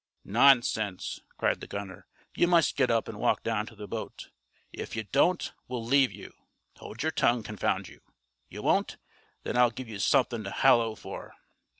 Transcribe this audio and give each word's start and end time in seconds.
"Nonsense!" 0.25 1.19
cried 1.37 1.61
the 1.61 1.67
gunner, 1.67 2.07
"you 2.35 2.47
must 2.47 2.75
get 2.75 2.89
up 2.89 3.07
and 3.07 3.19
walk 3.19 3.43
down 3.43 3.67
to 3.67 3.75
the 3.75 3.87
boat; 3.87 4.31
if 4.73 4.95
you 4.95 5.03
don't, 5.03 5.53
we'll 5.67 5.85
leave 5.85 6.11
you. 6.11 6.33
Hold 6.77 7.03
your 7.03 7.11
tongue, 7.11 7.43
confound 7.43 7.87
you! 7.87 8.01
You 8.49 8.63
won't? 8.63 8.97
Then 9.43 9.57
I'll 9.57 9.69
give 9.69 9.87
you 9.87 9.99
something 9.99 10.43
to 10.43 10.49
halloo 10.49 10.95
for." 10.95 11.35